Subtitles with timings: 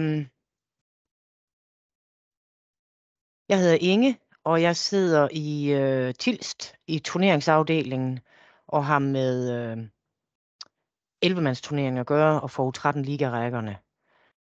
[0.00, 0.26] Øhm,
[3.48, 8.20] jeg hedder Inge, og jeg sidder i øh, Tilst i turneringsafdelingen
[8.66, 9.78] og har med øh,
[11.26, 13.78] 11-mands at gøre og får 13 ligarækkerne.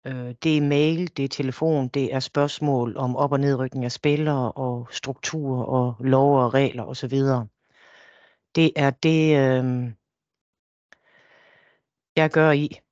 [0.07, 3.93] Øh, det er mail, det er telefon, det er spørgsmål om op- og nedrykning af
[3.93, 7.18] spillere og strukturer og lov og regler osv.
[8.55, 9.93] Det er det, øh,
[12.16, 12.84] jeg gør i.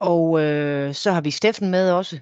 [0.00, 2.20] Og øh, så har vi Steffen med også.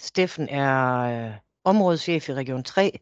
[0.00, 1.34] Steffen er øh,
[1.64, 3.00] områdeschef i Region 3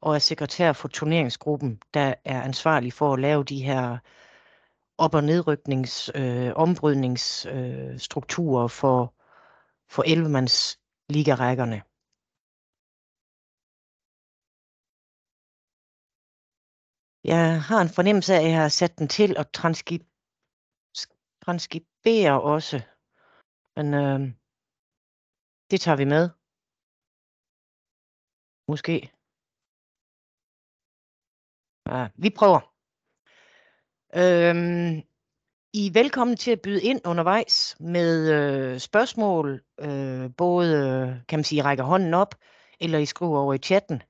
[0.00, 3.98] og er sekretær for turneringsgruppen, der er ansvarlig for at lave de her
[4.98, 9.14] op- og nedryknings, øh, ombrydningsstrukturer øh, for,
[9.88, 11.82] for 11-mands ligarækkerne.
[17.24, 20.02] Jeg har en fornemmelse af, at jeg har sat den til at transkib
[21.44, 22.82] transkribere også.
[23.78, 24.20] Men øh,
[25.70, 26.30] det tager vi med.
[28.68, 29.12] Måske.
[31.86, 32.60] Ja, vi prøver.
[34.14, 35.02] Øhm,
[35.72, 41.44] I er velkommen til at byde ind undervejs med øh, spørgsmål, øh, både kan man
[41.44, 42.34] sige, rækker hånden op,
[42.80, 44.02] eller I skriver over i chatten.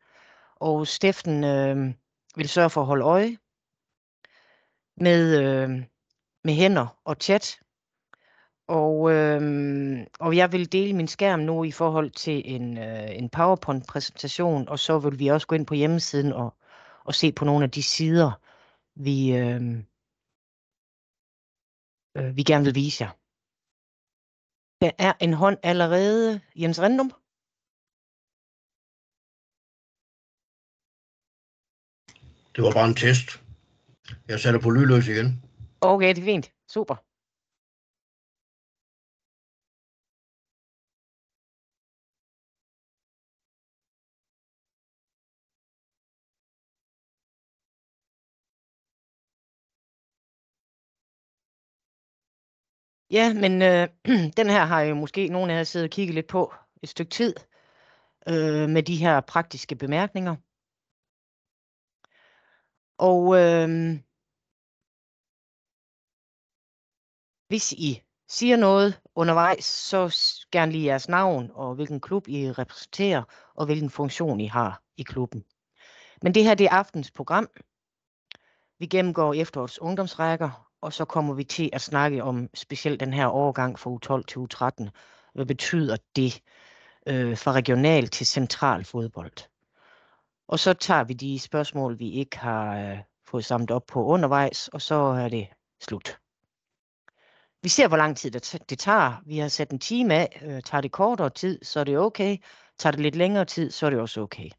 [0.56, 1.94] Og Steffen øh,
[2.36, 3.38] vil sørge for at holde øje
[4.96, 5.70] med, øh,
[6.44, 7.60] med hænder og chat.
[8.68, 13.28] Og, øh, og jeg vil dele min skærm nu i forhold til en, øh, en
[13.28, 16.56] PowerPoint-præsentation, og så vil vi også gå ind på hjemmesiden og,
[17.04, 18.30] og se på nogle af de sider,
[18.94, 19.62] vi, øh,
[22.16, 23.10] øh, vi gerne vil vise jer.
[24.80, 26.40] Der er en hånd allerede.
[26.56, 27.10] Jens Rendum?
[32.56, 33.42] Det var bare en test.
[34.28, 35.42] Jeg sætter på lydløs igen.
[35.80, 36.52] Okay, det er fint.
[36.68, 37.07] Super.
[53.10, 53.88] Ja, men øh,
[54.38, 57.10] den her har jo måske nogen af jer siddet og kigget lidt på et stykke
[57.10, 57.34] tid
[58.28, 60.36] øh, med de her praktiske bemærkninger.
[62.98, 63.98] Og øh,
[67.48, 70.16] hvis I siger noget undervejs, så
[70.52, 73.22] gerne lige jeres navn og hvilken klub I repræsenterer
[73.54, 75.44] og hvilken funktion I har i klubben.
[76.22, 77.48] Men det her det er aftens program.
[78.78, 83.26] Vi gennemgår efterårets ungdomsrækker, og så kommer vi til at snakke om specielt den her
[83.26, 84.90] overgang fra U12 til U13.
[85.34, 86.42] Hvad betyder det
[87.06, 89.48] øh, fra regional til central fodbold?
[90.48, 94.68] Og så tager vi de spørgsmål, vi ikke har øh, fået samlet op på undervejs,
[94.68, 95.48] og så er det
[95.80, 96.18] slut.
[97.62, 99.22] Vi ser, hvor lang tid det, det tager.
[99.26, 100.42] Vi har sat en time af.
[100.42, 102.36] Øh, tager det kortere tid, så er det okay.
[102.78, 104.50] Tager det lidt længere tid, så er det også okay.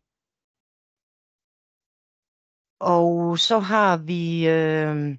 [2.79, 5.18] Og så har vi øh,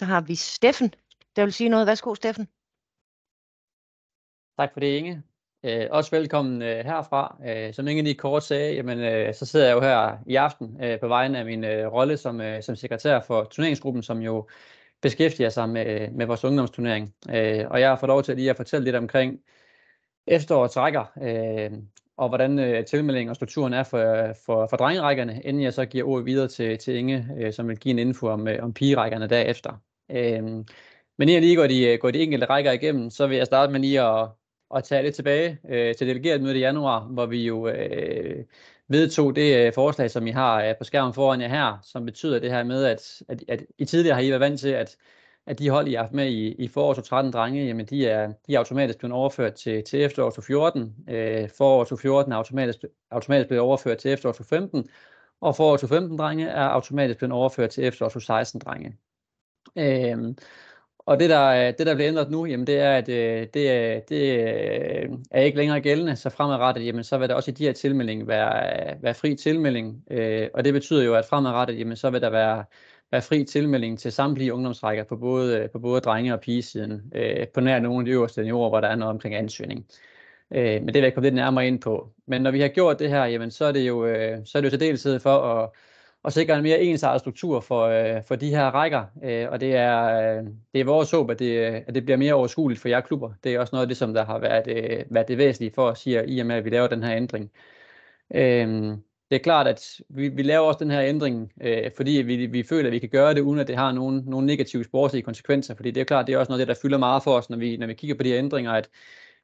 [0.00, 0.94] så har vi Steffen,
[1.36, 1.86] der vil sige noget.
[1.86, 2.48] Værsgo, Steffen.
[4.58, 5.22] Tak for det, Inge.
[5.64, 7.36] Øh, også velkommen øh, herfra.
[7.46, 10.84] Øh, som Inge lige kort sagde, jamen, øh, så sidder jeg jo her i aften
[10.84, 14.48] øh, på vegne af min øh, rolle som, øh, som sekretær for turneringsgruppen, som jo
[15.00, 17.14] beskæftiger sig med, øh, med vores ungdomsturnering.
[17.30, 19.40] Øh, og jeg har fået lov til lige at fortælle lidt omkring
[20.26, 21.78] efterårets rækker, øh,
[22.16, 26.08] og hvordan øh, tilmeldingen og strukturen er for, for, for drengerækkerne, inden jeg så giver
[26.08, 29.28] ordet videre til, til Inge, øh, som vil give en info om, øh, om pigerækkerne
[29.28, 29.80] derefter.
[30.10, 30.64] Øh,
[31.18, 33.46] men inden jeg lige går de, øh, går de enkelte rækker igennem, så vil jeg
[33.46, 34.28] starte med lige at,
[34.74, 38.44] at tage lidt tilbage øh, til delegeret møde i januar, hvor vi jo øh,
[38.88, 42.38] vedtog det øh, forslag, som I har øh, på skærmen foran jer her, som betyder
[42.38, 44.96] det her med, at, at, at I tidligere har I været vant til, at,
[45.46, 48.32] at de hold, I har haft med i, i forårs 13 drenge, jamen de er,
[48.46, 50.94] de er automatisk blevet overført til, til efterårs 14.
[51.08, 52.78] Øh, forårs 14 er automatisk,
[53.10, 54.88] automatisk blevet overført til efterårs 15,
[55.40, 58.96] og forårs 15 drenge er automatisk blevet overført til efterårs 16 drenge.
[59.76, 60.36] Øhm,
[60.98, 64.00] og det der, det, der bliver ændret nu, jamen, det er, at øh, det, er,
[64.00, 67.64] det øh, er ikke længere gældende, så fremadrettet, jamen, så vil der også i de
[67.64, 71.96] her tilmeldinger være, øh, være fri tilmelding, øh, og det betyder jo, at fremadrettet, jamen,
[71.96, 72.64] så vil der være,
[73.12, 77.60] være fri tilmelding til samtlige ungdomsrækker på både, på både drenge- og pigesiden, øh, på
[77.60, 79.86] nær nogle af de øverste niveauer, hvor der er noget omkring ansøgning.
[80.54, 82.12] Øh, men det vil jeg komme lidt nærmere ind på.
[82.26, 84.62] Men når vi har gjort det her, jamen, så er det jo, øh, så er
[84.62, 85.70] det jo til dels for at
[86.22, 89.04] og sikre en mere ensartet struktur for, øh, for de her rækker.
[89.24, 92.16] Øh, og det er, øh, det er vores håb, at det, øh, at det bliver
[92.16, 93.32] mere overskueligt for jer klubber.
[93.44, 95.90] Det er også noget af det, som der har været, øh, været det væsentlige for
[95.90, 97.50] os, siger, i og med, at vi laver den her ændring.
[98.34, 98.96] Øh,
[99.30, 102.62] det er klart, at vi, vi laver også den her ændring, øh, fordi vi, vi
[102.62, 105.74] føler, at vi kan gøre det, uden at det har nogen, nogen negative sportslige konsekvenser.
[105.74, 107.50] Fordi det er klart, det er også noget af det, der fylder meget for os,
[107.50, 108.88] når vi, når vi kigger på de her ændringer, at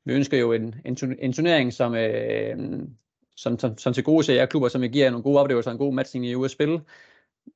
[0.04, 2.58] vi ønsker jo en, en, en turnering, som, øh,
[3.36, 5.94] som, som, som til gode ser klubber, som giver nogle gode oplevelser og en god
[5.94, 6.80] matching i ude at spille.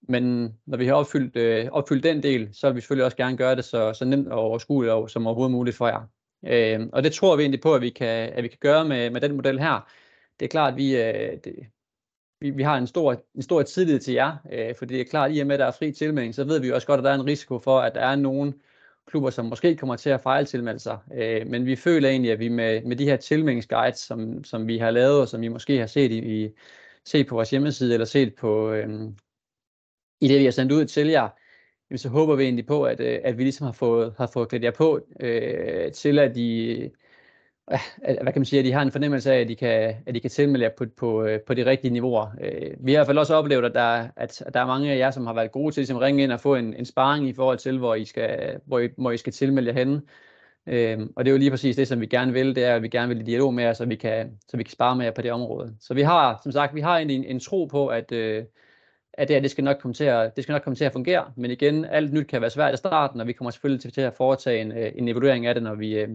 [0.09, 3.37] Men når vi har opfyldt, øh, opfyldt den del, så vil vi selvfølgelig også gerne
[3.37, 6.01] gøre det så, så nemt og overskueligt som overhovedet muligt for jer.
[6.47, 9.11] Øh, og det tror vi egentlig på, at vi kan, at vi kan gøre med,
[9.11, 9.91] med den model her.
[10.41, 11.55] Det er klart, at vi, øh, det,
[12.41, 15.31] vi, vi har en stor, en stor tillid til jer, øh, fordi det er klart,
[15.31, 17.05] at i og med, at der er fri tilmelding, så ved vi også godt, at
[17.05, 18.55] der er en risiko for, at der er nogen
[19.11, 20.99] klubber, som måske kommer til at fejltilmelde sig.
[21.15, 24.79] Øh, men vi føler egentlig, at vi med, med de her tilmeldingsguides, som, som vi
[24.79, 26.51] har lavet, og som I måske har set, i, i,
[27.05, 28.89] set på vores hjemmeside, eller set på, øh,
[30.21, 31.29] i det, vi har sendt ud til jer,
[31.91, 34.49] jamen, så håber vi egentlig på, at, øh, at vi ligesom har fået, har fået
[34.49, 36.91] klædt jer på øh, til, at de,
[38.23, 40.21] hvad kan man sige, at de har en fornemmelse af, at de kan, at de
[40.21, 42.27] kan tilmelde jer på, på, øh, på de rigtige niveauer.
[42.41, 44.99] Øh, vi har i hvert fald også oplevet, at der, at, der er mange af
[44.99, 47.33] jer, som har været gode til at ringe ind og få en, en sparring i
[47.33, 50.03] forhold til, hvor I skal, hvor I, hvor I skal tilmelde jer henne.
[50.67, 52.83] Øhm, og det er jo lige præcis det, som vi gerne vil, det er, at
[52.83, 55.05] vi gerne vil i dialog med jer, så vi kan, så vi kan spare med
[55.05, 55.77] jer på det område.
[55.81, 58.45] Så vi har, som sagt, vi har en, en tro på, at, øh,
[59.15, 60.93] at det, her, det, skal nok komme til at, det skal nok komme til at
[60.93, 61.33] fungere.
[61.37, 64.01] Men igen, alt nyt kan være svært i starten, og vi kommer selvfølgelig til, til
[64.01, 66.07] at foretage en, øh, en evaluering af det, når vi,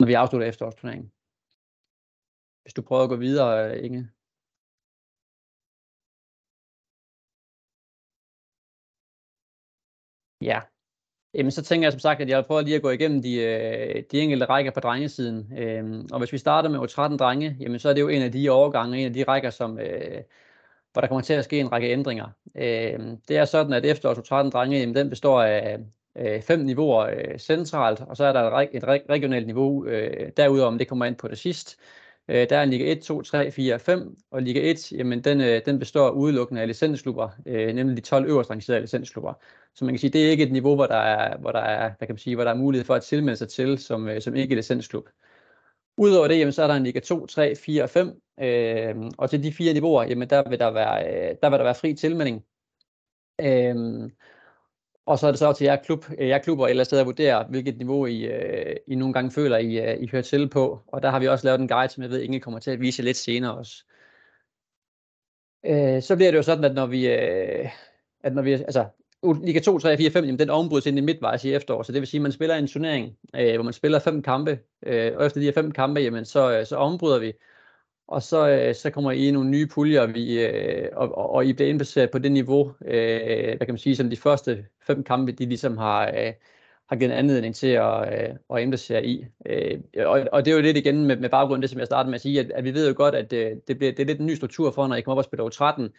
[0.00, 1.12] når vi afslutter efterårsturneringen.
[2.62, 4.10] Hvis du prøver at gå videre, Inge.
[10.42, 10.60] Ja,
[11.34, 14.04] Jamen, så tænker jeg som sagt, at jeg prøver lige at gå igennem de, øh,
[14.12, 15.58] de enkelte rækker på drengesiden.
[15.58, 18.32] Øhm, og hvis vi starter med U13 drenge, jamen, så er det jo en af
[18.32, 20.22] de overgange, en af de rækker, som, øh,
[20.92, 22.28] hvor der kommer til at ske en række ændringer.
[22.56, 25.78] Øhm, det er sådan, at efterårs U13 drenge, jamen, den består af,
[26.18, 30.68] øh, fem niveauer øh, centralt, og så er der et, et regionalt niveau øh, derudover,
[30.68, 31.78] om det kommer ind på det sidst.
[32.30, 35.40] Øh, der er en Liga 1, 2, 3, 4 5, og Liga 1, jamen den,
[35.40, 39.34] øh, den består udelukkende af licensklubber, øh, nemlig de 12 øverst rangerede licensklubber.
[39.74, 41.90] Så man kan sige, det er ikke et niveau, hvor der er, hvor der er,
[41.98, 44.20] hvad kan man sige, hvor der er mulighed for at tilmelde sig til som, øh,
[44.20, 45.08] som ikke licensklub.
[45.96, 49.30] Udover det, jamen, så er der en Liga 2, 3, 4 og 5, øh, og
[49.30, 51.94] til de fire niveauer, jamen, der, vil der, være, øh, der vil der være fri
[51.94, 52.44] tilmelding.
[53.40, 54.10] Øh,
[55.10, 57.46] og så er det så til jer, klub, øh, jer klubber eller steder at vurdere,
[57.48, 60.80] hvilket niveau I, øh, I nogle gange føler, I, øh, I hører til på.
[60.86, 62.80] Og der har vi også lavet en guide, som jeg ved, Inge kommer til at
[62.80, 63.84] vise lidt senere også.
[65.66, 67.68] Øh, så bliver det jo sådan, at når vi, øh,
[68.24, 68.86] at når vi altså,
[69.44, 72.00] Liga 2, 3, 4, 5, jamen, den ombrydes ind i midtvejs i efterår, så det
[72.00, 75.26] vil sige, at man spiller en turnering, øh, hvor man spiller fem kampe, øh, og
[75.26, 77.32] efter de her fem kampe, jamen, så, øh, så ombryder vi,
[78.10, 81.46] og så, øh, så kommer I i nogle nye puljer, vi, øh, og, og, og
[81.46, 85.04] I bliver indbaseret på det niveau, øh, hvad kan man sige, som de første fem
[85.04, 86.32] kampe, de ligesom har, øh,
[86.88, 89.26] har givet anledning til at, øh, at indbasere i.
[89.46, 92.10] Øh, og, og det er jo lidt igen med, med baggrund det, som jeg startede
[92.10, 94.06] med at sige, at, at vi ved jo godt, at øh, det, bliver, det er
[94.06, 95.90] lidt en ny struktur for, når I kommer op og spiller over 13,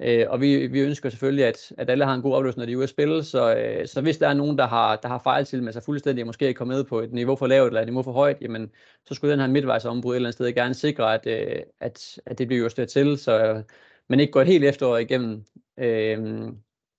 [0.00, 2.72] Øh, og vi, vi ønsker selvfølgelig, at, at alle har en god oplevelse, når de
[2.72, 3.24] er ude at spille.
[3.24, 5.82] Så, øh, så hvis der er nogen, der har, der har fejl til med sig
[5.82, 8.12] fuldstændig, og måske er kommet med på et niveau for lavt eller et niveau for
[8.12, 8.70] højt, jamen,
[9.06, 12.38] så skulle den her midtvejsombrud et eller andet sted gerne sikre, at, øh, at, at
[12.38, 13.62] det bliver justeret til, så øh,
[14.08, 15.44] man ikke går et helt efterår igennem,
[15.78, 16.18] øh,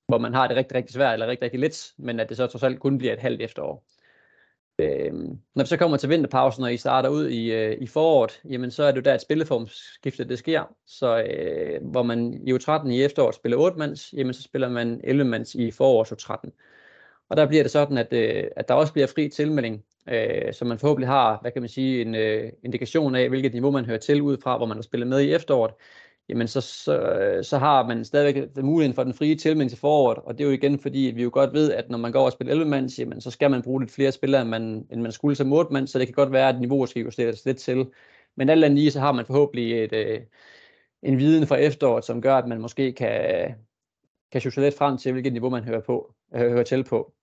[0.08, 2.48] hvor man har det rigtig, rigtig svært eller rigtig, rigtig let, men at det så
[2.48, 3.86] trods alt kun bliver et halvt efterår.
[4.80, 5.13] Øh,
[5.56, 8.72] når vi så kommer til vinterpausen, og I starter ud i, øh, i foråret, jamen
[8.72, 10.75] så er det jo der, at spilleformskiftet det sker.
[10.88, 15.01] Så øh, hvor man i U13 i efteråret spiller 8 mands, jamen så spiller man
[15.03, 16.51] 11 mands i forårs U13.
[17.29, 20.65] Og der bliver det sådan, at, øh, at der også bliver fri tilmelding, øh, så
[20.65, 23.98] man forhåbentlig har, hvad kan man sige, en øh, indikation af, hvilket niveau man hører
[23.98, 25.74] til ud fra, hvor man har spillet med i efteråret
[26.29, 30.17] jamen så, så, øh, så har man stadigvæk muligheden for den frie tilmelding til foråret,
[30.17, 32.25] og det er jo igen fordi, vi jo godt ved, at når man går over
[32.25, 35.01] og spiller 11 mands, jamen så skal man bruge lidt flere spillere, end man, end
[35.01, 37.58] man skulle som 8 mand, så det kan godt være, at niveauet skal justeres lidt
[37.58, 37.86] til.
[38.36, 40.22] Men alt andet lige, så har man forhåbentlig et, øh,
[41.03, 43.55] en viden fra efteråret, som gør, at man måske kan,
[44.32, 47.13] kan justere lidt frem til, hvilket niveau man hører, på, øh, hører til på.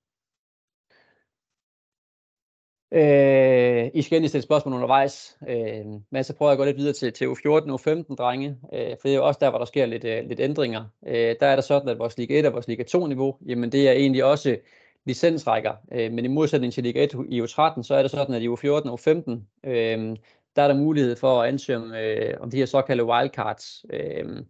[2.95, 6.77] Øh, I skal endelig stille spørgsmål undervejs, øh, men så prøver jeg at gå lidt
[6.77, 9.59] videre til, til U14 og U15 drenge, øh, for det er jo også der, hvor
[9.59, 10.85] der sker lidt, øh, lidt ændringer.
[11.07, 13.73] Øh, der er der sådan, at vores Liga 1 og vores Liga 2 niveau, jamen
[13.73, 14.57] det er egentlig også
[15.05, 18.43] licensrækker, øh, men i modsætning til Liga 1 i U13, så er det sådan, at
[18.43, 19.31] i U14 og U15,
[19.65, 20.17] øh,
[20.57, 23.85] der er der mulighed for at ansøge om, øh, om de her såkaldte wildcards.
[23.93, 24.45] Øh,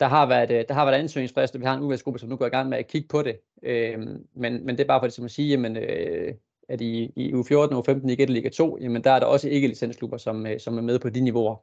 [0.00, 2.36] der har været, øh, der har været ansøgningsfrist, og vi har en udvalgsgruppe, som nu
[2.36, 3.40] går i gang med at kigge på det.
[3.62, 3.98] Øh,
[4.34, 6.34] men, men det er bare for det, som at sige, jamen, øh,
[6.68, 9.48] at i, i U14 og U15 i Gætte Liga 2, jamen der er der også
[9.48, 11.56] ikke licensklubber, som, øh, som er med på de niveauer.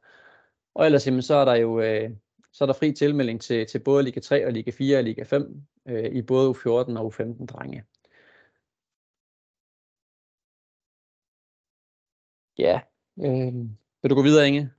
[0.74, 2.10] Og ellers jamen, så er der jo øh,
[2.56, 5.22] så er der fri tilmelding til, til både Liga 3 og Liga 4 og Liga
[5.22, 7.84] 5 øh, i både U14 og U15 drenge.
[12.58, 12.80] Ja,
[13.18, 13.54] øh,
[14.02, 14.70] vil du gå videre, Inge?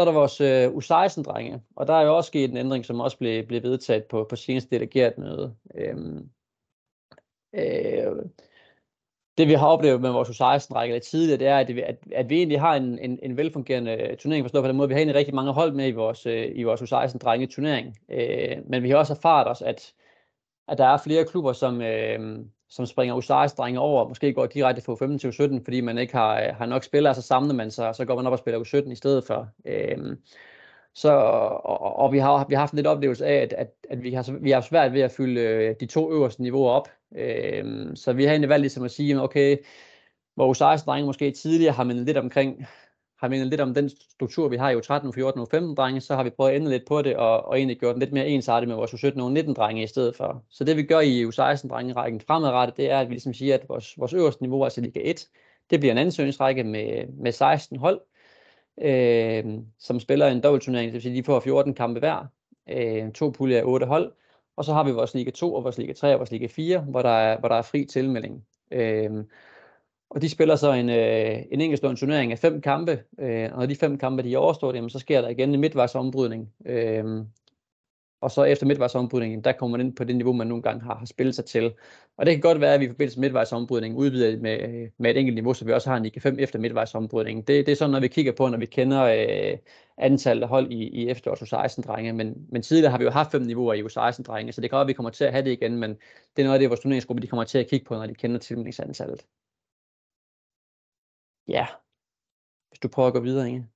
[0.00, 3.00] Så er der vores øh, U16-drenge, og der er jo også sket en ændring, som
[3.00, 5.56] også blev, blev vedtaget på, på seneste delegeret møde.
[5.74, 6.30] Øhm,
[7.54, 8.16] øh,
[9.38, 12.36] det vi har oplevet med vores U16-række lidt tidligere, det er, at, at, at vi
[12.36, 15.34] egentlig har en, en, en velfungerende turnering, forstået på den måde, vi har egentlig rigtig
[15.34, 17.96] mange hold med i vores, øh, i vores U16-drenge turnering.
[18.08, 19.94] Øh, men vi har også erfaret os, at,
[20.68, 22.38] at der er flere klubber, som, øh,
[22.70, 26.40] som springer U16-drenge over, måske går direkte fra U15 til U17, fordi man ikke har,
[26.40, 28.92] øh, har nok spillere, så samler man sig, så går man op og spiller U17
[28.92, 29.48] i stedet for.
[29.64, 30.18] Øhm,
[30.94, 31.12] så,
[31.64, 34.12] og, og vi har, vi har haft en lidt oplevelse af, at, at, at vi,
[34.12, 36.88] har, vi har svært ved at fylde øh, de to øverste niveauer op.
[37.16, 39.56] Øhm, så vi har egentlig valgt ligesom at sige, okay,
[40.34, 42.66] hvor U16-drenge måske tidligere har man lidt omkring,
[43.20, 46.14] har mindet lidt om den struktur, vi har i U13, U14 og U15 drenge, så
[46.14, 48.28] har vi prøvet at ændre lidt på det, og, og egentlig gjort den lidt mere
[48.28, 50.44] ensartet med vores U17 og U19 drenge i stedet for.
[50.50, 53.54] Så det vi gør i U16 drenge rækken fremadrettet, det er, at vi ligesom siger,
[53.54, 55.28] at vores, vores øverste niveau, altså Liga 1,
[55.70, 58.00] det bliver en ansøgningsrække med, med 16 hold,
[58.82, 59.44] øh,
[59.78, 62.26] som spiller en dobbeltturnering, det vil sige, de får 14 kampe hver,
[62.68, 64.12] øh, to puljer af 8 hold,
[64.56, 66.78] og så har vi vores Liga 2 og vores Liga 3 og vores Liga 4,
[66.78, 68.44] hvor der er, hvor der er fri tilmelding.
[68.70, 69.10] Øh,
[70.10, 73.66] og de spiller så en, øh, en enkeltstående turnering af fem kampe, øh, og når
[73.66, 76.52] de fem kampe de er overstået, jamen, så sker der igen en midtvejsombrydning.
[76.66, 77.04] Øh,
[78.20, 80.94] og så efter midtvejsombrydningen, der kommer man ind på det niveau, man nogle gange har,
[80.94, 81.72] har spillet sig til.
[82.16, 85.16] Og det kan godt være, at vi i forbindelse med midtvejsombrydningen udvider med, med et
[85.16, 87.44] enkelt niveau, så vi også har en IK5 efter midtvejsombrydningen.
[87.44, 89.58] Det, det er sådan når vi kigger på, når vi kender øh,
[89.98, 92.12] antallet af hold i, i efterårs U16-drenge.
[92.12, 94.86] Men, men tidligere har vi jo haft fem niveauer i U16-drenge, så det kan godt
[94.86, 95.90] at vi kommer til at have det igen, men
[96.36, 98.14] det er noget af det, vores turneringsgruppe de kommer til at kigge på, når de
[98.14, 99.20] kender tilmeldingsantallet.
[101.50, 101.66] Ja,
[102.68, 103.68] hvis du prøver at gå videre, Inge.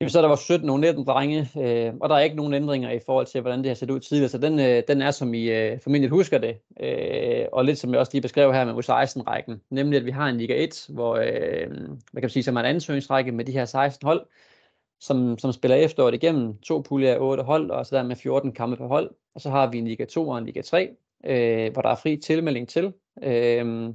[0.00, 2.54] Jamen, så er der var 17 og 19 drenge, øh, og der er ikke nogen
[2.54, 5.10] ændringer i forhold til, hvordan det har set ud tidligere, så den, øh, den er,
[5.10, 8.64] som I øh, formentlig husker det, øh, og lidt som jeg også lige beskrev her
[8.64, 11.70] med U16-rækken, nemlig at vi har en Liga 1, hvor, øh,
[12.12, 14.26] hvad kan man sige, som er en ansøgningsrække med de her 16 hold,
[15.00, 18.52] som, som spiller efteråret igennem, to puljer af 8 hold, og så der med 14
[18.52, 21.72] kampe per hold, og så har vi en Liga 2 og en Liga 3, øh,
[21.72, 22.92] hvor der er fri tilmelding til,
[23.22, 23.94] øh,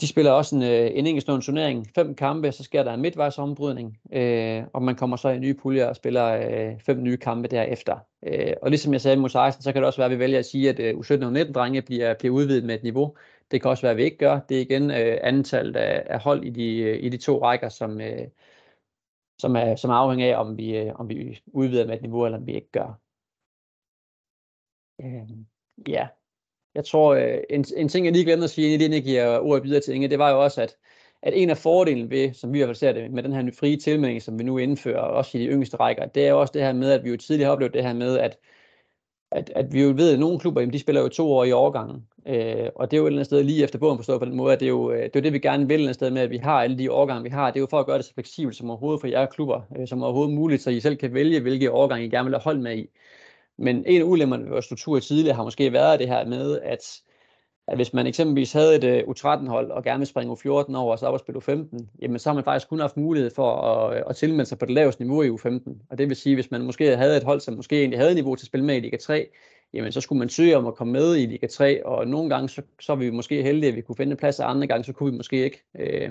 [0.00, 3.98] de spiller også en, øh, en enkeltstående turnering, fem kampe, så sker der en midtvejsombrydning,
[4.12, 7.98] øh, og man kommer så i nye puljer og spiller øh, fem nye kampe derefter.
[8.26, 10.38] Øh, og ligesom jeg sagde mod 16, så kan det også være, at vi vælger
[10.38, 13.16] at sige, at øh, U17 og 19 drenge bliver, bliver udvidet med et niveau.
[13.50, 14.40] Det kan også være, at vi ikke gør.
[14.40, 17.68] Det er igen øh, antallet af, af hold i de, øh, i de to rækker,
[17.68, 18.28] som, øh,
[19.38, 22.24] som, er, som er afhængig af, om vi, øh, om vi udvider med et niveau,
[22.24, 23.00] eller om vi ikke gør.
[25.00, 25.28] Øh,
[25.88, 26.08] ja,
[26.74, 29.64] jeg tror, øh, en, en ting, jeg lige glemte at sige, inden jeg giver ordet
[29.64, 30.76] videre til Inge, det var jo også, at,
[31.22, 33.50] at en af fordelene ved, som vi i hvert fald ser det, med den her
[33.60, 36.52] frie tilmelding, som vi nu indfører, også i de yngste rækker, det er jo også
[36.52, 38.38] det her med, at vi jo tidligere har oplevet det her med, at,
[39.30, 41.52] at, at vi jo ved, at nogle klubber, jamen, de spiller jo to år i
[41.52, 42.06] overgangen.
[42.26, 44.36] Øh, og det er jo et eller andet sted lige efter bogen forstået på den
[44.36, 45.94] måde, at det er jo øh, det, er det vi gerne vil et eller andet
[45.94, 47.50] sted med, at vi har alle de årgange, vi har.
[47.50, 49.88] Det er jo for at gøre det så fleksibelt som overhovedet for jer klubber, øh,
[49.88, 52.58] som overhovedet muligt, så I selv kan vælge, hvilke årgange I gerne vil have hold
[52.58, 52.90] med i.
[53.58, 57.00] Men en af ulemmerne ved vores struktur tidligere har måske været det her med, at,
[57.68, 60.92] at hvis man eksempelvis havde et øh, uh, U13-hold og gerne vil springe U14 over
[60.92, 63.56] og så op og spille U15, jamen så har man faktisk kun haft mulighed for
[63.56, 65.86] at, øh, at tilmelde sig på det laveste niveau i U15.
[65.90, 68.34] Og det vil sige, hvis man måske havde et hold, som måske egentlig havde niveau
[68.34, 69.26] til at spille med i Liga 3,
[69.72, 72.48] jamen så skulle man søge om at komme med i Liga 3, og nogle gange
[72.48, 74.92] så, så er vi måske heldige, at vi kunne finde plads, og andre gange så
[74.92, 75.62] kunne vi måske ikke.
[75.78, 76.10] Øh,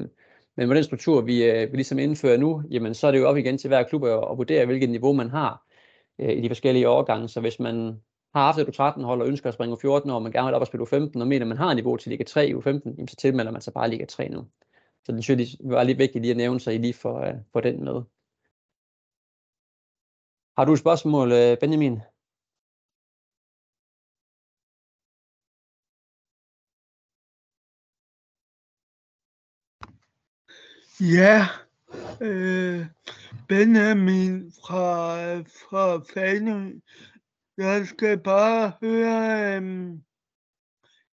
[0.55, 3.27] men med den struktur, vi, øh, vi ligesom indfører nu, jamen så er det jo
[3.27, 5.72] op igen til hver klub at, at vurdere, hvilket niveau man har
[6.19, 7.27] øh, i de forskellige årgange.
[7.27, 8.01] Så hvis man
[8.35, 10.67] har haft et U13-hold og ønsker at springe U14 og man gerne vil op og
[10.67, 13.61] spille U15, og mener, man har niveau til Liga 3 i U15, så tilmelder man
[13.61, 14.47] sig bare Liga 3 nu.
[15.05, 17.33] Så det synes jeg var lidt vigtigt lige at nævne, så I lige får, øh,
[17.53, 18.01] får den med.
[20.57, 21.99] Har du et spørgsmål, øh, Benjamin?
[30.99, 31.47] Ja,
[32.21, 32.85] øh,
[33.53, 36.79] Benjamin fra, fra Fanø.
[37.57, 40.03] Jeg skal bare høre, um,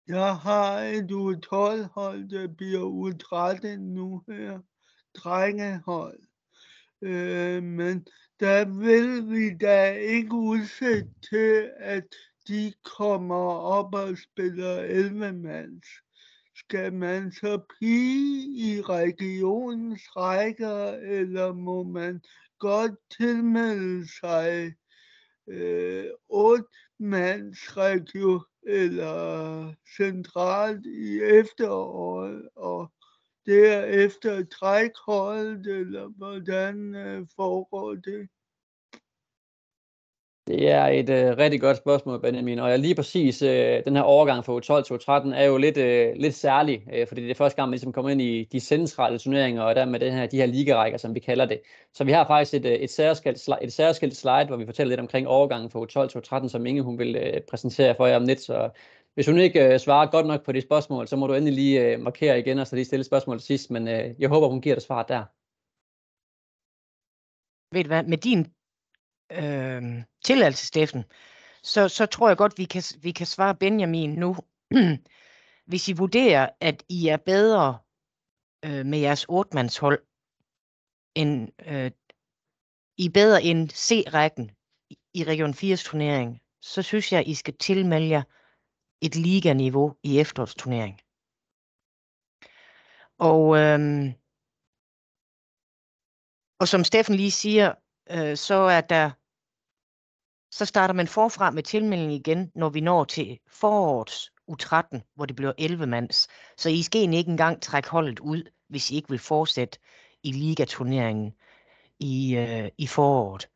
[0.08, 4.60] jeg har et U12-hold, der bliver U13 nu her,
[5.14, 6.20] drengehold.
[7.02, 8.08] Øh, men
[8.40, 12.08] der vil vi da ikke udsætte til, at
[12.48, 15.88] de kommer op og spiller 11 mands
[16.70, 22.22] skal man så blive i regionens rækker, eller må man
[22.60, 24.74] godt tilmelde sig
[25.48, 26.68] øh, otte
[27.00, 32.92] mands region eller centralt i efteråret, og
[33.46, 38.30] derefter trækholdet, eller hvordan øh, foregår det?
[40.50, 42.60] Det er et øh, rigtig godt spørgsmål, Benjamin.
[42.60, 46.16] Og lige præcis øh, den her overgang fra U12 til U13 er jo lidt, øh,
[46.16, 49.20] lidt særlig, øh, fordi det er første gang, man ligesom kommer ind i de centrale
[49.20, 51.62] turneringer, og der med den her, de her ligerækker, som vi kalder det.
[51.94, 55.00] Så vi har faktisk et, øh, et, særskilt, et særskilt slide, hvor vi fortæller lidt
[55.00, 58.26] omkring overgangen fra U12 til U13, som Inge hun vil øh, præsentere for jer om
[58.26, 58.42] lidt.
[58.42, 58.70] Så
[59.14, 61.82] hvis hun ikke øh, svarer godt nok på de spørgsmål, så må du endelig lige
[61.82, 63.72] øh, markere igen, og så lige stille spørgsmål til sidst.
[63.72, 65.24] Men øh, jeg håber, hun giver dig svar der.
[67.76, 68.59] Ved du hvad, med din
[69.32, 71.04] øh, tilladelse, Steffen,
[71.64, 74.36] så, så tror jeg godt, vi kan, vi kan svare Benjamin nu.
[75.70, 77.80] Hvis I vurderer, at I er bedre
[78.66, 80.00] øh, med jeres otmandshold,
[81.16, 81.92] end øh,
[82.98, 84.52] I er bedre end C-rækken
[85.14, 88.24] i Region 4's turnering, så synes jeg, I skal tilmelde jer
[89.02, 91.02] et liganiveau i efterårsturnering.
[93.18, 94.14] Og, øh,
[96.60, 97.74] og som Steffen lige siger,
[98.12, 99.12] øh, så er der
[100.52, 105.36] så starter man forfra med tilmelding igen, når vi når til forårets U13, hvor det
[105.36, 106.28] bliver 11 mands.
[106.58, 109.80] Så I skal ikke engang trække holdet ud, hvis I ikke vil fortsætte
[110.24, 111.34] i ligaturneringen
[112.00, 113.50] i, øh, i foråret.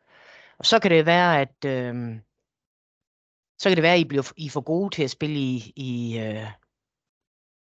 [0.57, 2.15] Og så kan det være, at øh,
[3.57, 6.19] så kan det være, at I bliver I for gode til at spille i, i,
[6.19, 6.47] øh,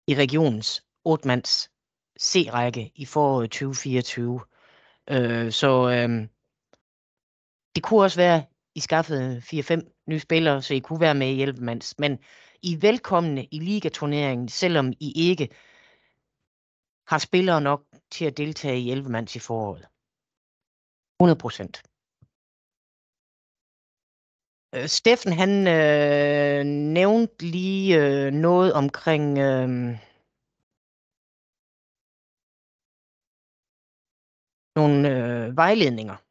[0.07, 1.69] i regionens 8-mands
[2.21, 4.41] C-række i foråret 2024.
[5.09, 6.27] Øh, så øh,
[7.75, 8.43] det kunne også være,
[8.75, 11.99] i skaffede 4-5 nye spillere, så I kunne være med i Elvemands.
[11.99, 12.19] Men
[12.61, 15.49] I er velkomne i ligaturneringen, selvom I ikke
[17.07, 19.87] har spillere nok til at deltage i Elvemands i foråret.
[21.19, 21.83] 100 procent.
[24.75, 29.69] Øh, Steffen han øh, nævnte lige øh, noget omkring øh,
[34.75, 36.22] nogle øh, vejledninger.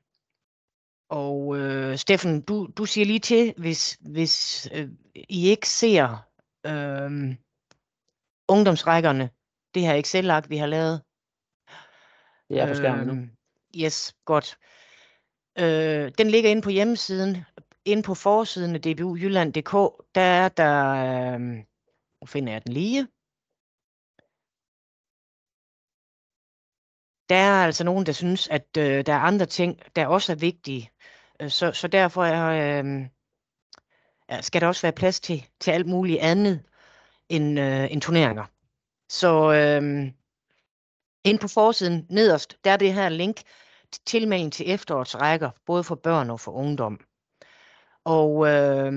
[1.12, 6.28] Og øh, Steffen, du, du siger lige til, hvis, hvis øh, I ikke ser
[6.66, 7.36] øh,
[8.48, 9.30] ungdomsrækkerne,
[9.74, 11.02] det her Excel-ark, vi har lavet.
[12.48, 13.14] Det er på skærmen nu.
[13.22, 13.28] Øh,
[13.82, 14.58] yes, godt.
[15.58, 17.36] Øh, den ligger inde på hjemmesiden
[17.84, 19.72] inde på forsiden af dbujylland.dk,
[20.14, 20.74] der er der,
[21.34, 21.40] øh,
[22.20, 23.08] nu finder jeg den lige,
[27.28, 30.36] der er altså nogen, der synes, at øh, der er andre ting, der også er
[30.36, 30.90] vigtige.
[31.42, 33.08] Øh, så, så derfor er, øh,
[34.40, 36.62] skal der også være plads til, til alt muligt andet
[37.28, 38.44] end, øh, end turneringer.
[39.08, 40.12] Så øh,
[41.24, 43.36] ind på forsiden nederst, der er det her link
[43.92, 47.00] til tilmelding til efterårsrækker, både for børn og for ungdom.
[48.04, 48.92] Og øh,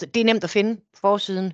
[0.00, 1.52] det er nemt at finde forsiden.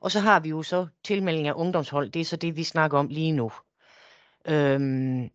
[0.00, 2.10] Og så har vi jo så tilmelding af ungdomshold.
[2.10, 3.52] Det er så det, vi snakker om lige nu.
[4.46, 5.30] Øhm,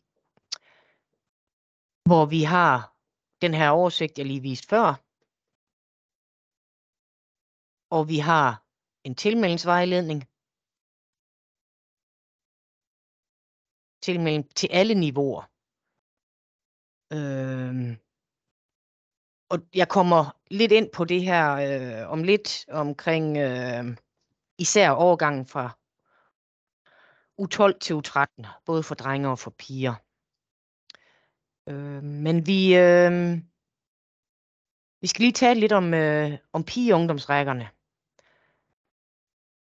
[2.05, 2.90] hvor vi har
[3.41, 4.87] den her oversigt, jeg lige viste før.
[7.95, 8.49] Og vi har
[9.03, 10.19] en tilmeldingsvejledning.
[14.01, 15.43] Tilmelding til alle niveauer.
[17.17, 17.91] Øhm,
[19.51, 23.97] og jeg kommer lidt ind på det her øh, om lidt omkring øh,
[24.57, 25.65] især overgangen fra
[27.41, 29.95] U12 til U13, både for drenge og for piger.
[31.69, 33.37] Øh, men vi, øh,
[35.01, 37.69] vi skal lige tale lidt om, øh, om pigeungdomsrækkerne.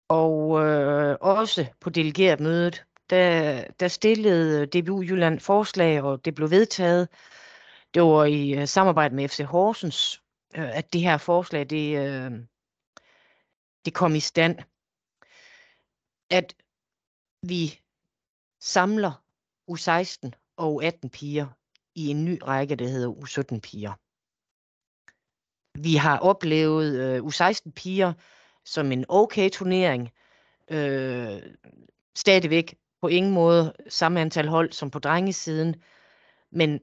[0.07, 6.49] Og øh, også på delegeret mødet, der, der stillede DBU Jylland forslag, og det blev
[6.49, 7.09] vedtaget,
[7.93, 10.23] det var i øh, samarbejde med FC Horsens,
[10.55, 12.31] øh, at det her forslag, det, øh,
[13.85, 14.59] det kom i stand.
[16.29, 16.55] At
[17.41, 17.81] vi
[18.59, 19.23] samler
[19.71, 21.47] U16 og U18 piger
[21.95, 23.93] i en ny række, der hedder U17 piger.
[25.81, 28.13] Vi har oplevet øh, U16 piger
[28.65, 30.11] som en okay turnering.
[30.71, 31.55] Øh,
[32.15, 35.75] stadigvæk på ingen måde samme antal hold som på drengesiden,
[36.51, 36.79] men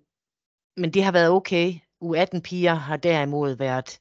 [0.77, 1.75] men det har været okay.
[2.05, 4.01] U18-piger har derimod været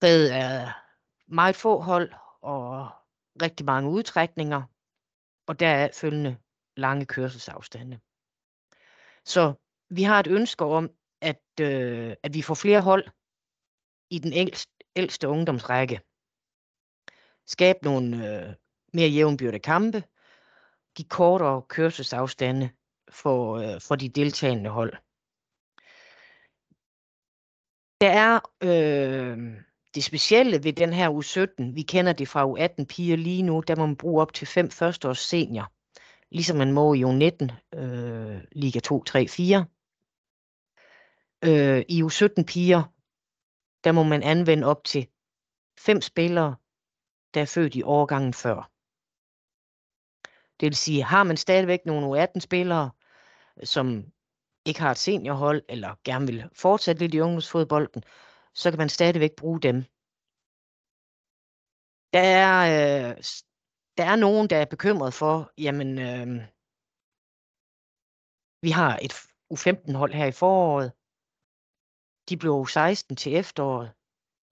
[0.00, 0.72] præget af
[1.26, 2.88] meget få hold og
[3.42, 4.62] rigtig mange udtrækninger,
[5.46, 6.36] og deraf følgende
[6.76, 8.00] lange kørselsafstande.
[9.24, 9.54] Så
[9.90, 13.04] vi har et ønske om, at, øh, at vi får flere hold
[14.10, 16.00] i den ældste, ældste ungdomsrække.
[17.46, 18.54] Skabe nogle øh,
[18.92, 20.04] mere jævnbyrde kampe,
[20.96, 22.70] give kortere kørselsafstande
[23.10, 24.92] for, øh, for de deltagende hold.
[28.00, 29.38] Der er øh,
[29.94, 33.76] det specielle ved den her U17, vi kender det fra U18 piger lige nu, der
[33.76, 35.72] må man bruge op til fem førsteårs senior,
[36.30, 38.01] ligesom man må i U19, øh,
[38.54, 39.66] Liga 2, 3, 4.
[41.44, 42.82] Øh, I U17 piger,
[43.84, 45.06] der må man anvende op til
[45.78, 46.56] fem spillere,
[47.34, 48.70] der er født i årgangen før.
[50.60, 52.90] Det vil sige, har man stadigvæk nogle U18-spillere,
[53.64, 54.04] som
[54.64, 58.02] ikke har et seniorhold, eller gerne vil fortsætte lidt i ungdomsfodbolden,
[58.54, 59.84] så kan man stadigvæk bruge dem.
[62.12, 62.58] Der er,
[63.10, 63.16] øh,
[63.98, 66.46] der er nogen, der er bekymret for, jamen, øh,
[68.62, 69.12] vi har et
[69.54, 70.92] U15-hold her i foråret.
[72.28, 73.88] De blev U16 til efteråret.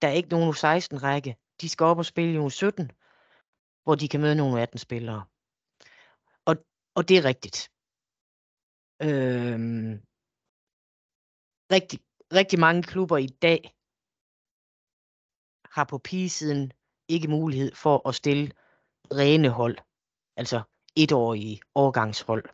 [0.01, 1.35] Der er ikke nogen U16-række.
[1.61, 2.87] De skal op og spille i U17,
[3.83, 5.25] hvor de kan møde nogle 18-spillere.
[6.45, 6.55] Og,
[6.95, 7.59] og det er rigtigt.
[9.07, 9.93] Øhm,
[11.75, 11.99] rigtig,
[12.33, 13.75] rigtig mange klubber i dag
[15.65, 16.71] har på pigesiden
[17.07, 18.51] ikke mulighed for at stille
[19.11, 19.77] rene hold,
[20.37, 20.61] altså
[20.95, 22.45] etårige årgangshold.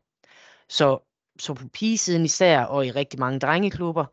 [0.69, 1.06] Så,
[1.39, 4.05] så på pigesiden især, og i rigtig mange drengeklubber,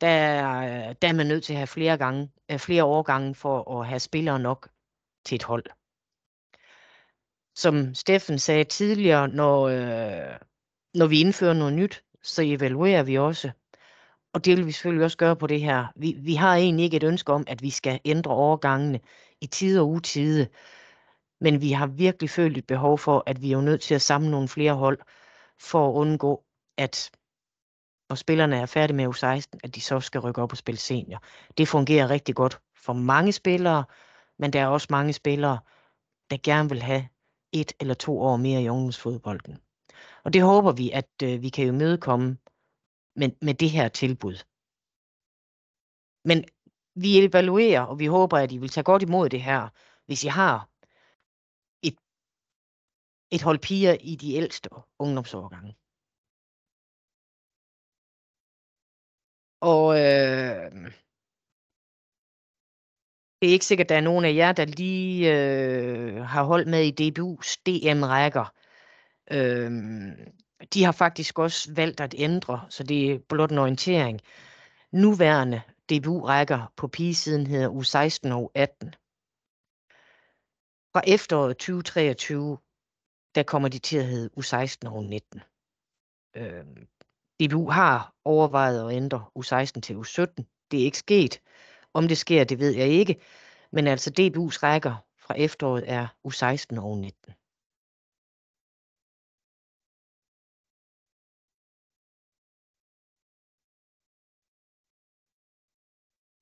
[0.00, 3.86] der, der er man nødt til at have flere, gange, øh, flere årgange for at
[3.86, 4.68] have spillere nok
[5.24, 5.64] til et hold.
[7.54, 10.38] Som Steffen sagde tidligere, når, øh,
[10.94, 13.50] når vi indfører noget nyt, så evaluerer vi også.
[14.32, 15.86] Og det vil vi selvfølgelig også gøre på det her.
[15.96, 19.00] Vi, vi har egentlig ikke et ønske om, at vi skal ændre overgangene
[19.40, 20.48] i tid og utide.
[21.40, 24.30] Men vi har virkelig følt et behov for, at vi er nødt til at samle
[24.30, 24.98] nogle flere hold,
[25.60, 26.44] for at undgå,
[26.80, 27.10] at
[28.08, 31.22] når spillerne er færdige med U16, at de så skal rykke op og spille senior.
[31.58, 33.84] Det fungerer rigtig godt for mange spillere,
[34.38, 35.58] men der er også mange spillere,
[36.30, 37.08] der gerne vil have
[37.52, 39.58] et eller to år mere i ungdomsfodbolden.
[40.24, 42.38] Og det håber vi, at øh, vi kan jo medkomme
[43.16, 44.36] med, med det her tilbud.
[46.24, 46.44] Men
[46.94, 49.68] vi evaluerer, og vi håber, at I vil tage godt imod det her,
[50.06, 50.68] hvis I har
[51.82, 51.96] et,
[53.30, 55.79] et hold piger i de ældste ungdomsårgange.
[59.60, 60.90] Og øh,
[63.40, 66.68] det er ikke sikkert, at der er nogen af jer, der lige øh, har holdt
[66.68, 68.54] med i DBU's DM-rækker.
[69.30, 69.70] Øh,
[70.74, 74.20] de har faktisk også valgt at ændre, så det er blot en orientering.
[74.92, 78.90] Nuværende DBU-rækker på pigesiden hedder U16 og U18.
[80.92, 82.58] Fra efteråret 2023,
[83.34, 85.40] der kommer de til at hedde U16 og U19.
[86.36, 86.64] Øh,
[87.40, 90.34] DBU har overvejet at ændre U16 til U17.
[90.70, 91.40] Det er ikke sket.
[91.94, 93.20] Om det sker, det ved jeg ikke.
[93.72, 97.40] Men altså DBU's rækker fra efteråret er U16 og U19.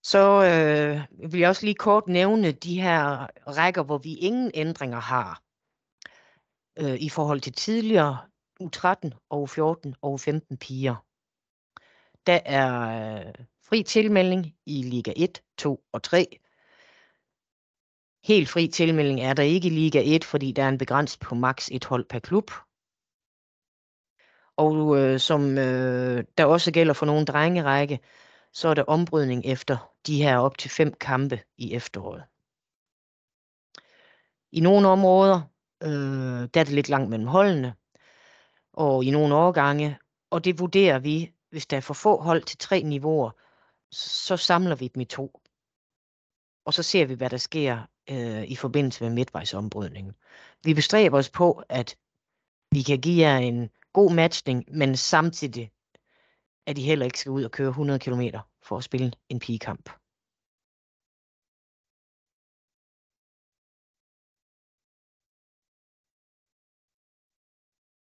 [0.02, 5.00] Så øh, vil jeg også lige kort nævne de her rækker, hvor vi ingen ændringer
[5.00, 5.42] har
[6.78, 8.18] øh, i forhold til tidligere
[8.62, 11.04] U13 og U14 og U15 piger.
[12.26, 13.34] Der er øh,
[13.68, 16.38] fri tilmelding i Liga 1, 2 og 3.
[18.24, 21.34] Helt fri tilmelding er der ikke i Liga 1, fordi der er en begrænsning på
[21.34, 22.50] maks et hold per klub.
[24.56, 28.00] Og øh, som øh, der også gælder for nogle drengerække,
[28.52, 32.24] så er der ombrydning efter de her op til fem kampe i efteråret.
[34.52, 35.40] I nogle områder,
[35.82, 37.74] øh, der er det lidt langt mellem holdene,
[38.78, 39.98] og i nogle årgange,
[40.30, 43.30] og det vurderer vi, hvis der er for få hold til tre niveauer,
[43.92, 45.40] så samler vi dem i to.
[46.64, 47.78] Og så ser vi, hvad der sker
[48.10, 50.14] øh, i forbindelse med midtvejsombrydningen.
[50.64, 51.96] Vi bestræber os på, at
[52.72, 55.70] vi kan give jer en god matchning, men samtidig,
[56.66, 58.22] at I heller ikke skal ud og køre 100 km
[58.62, 59.90] for at spille en pigekamp.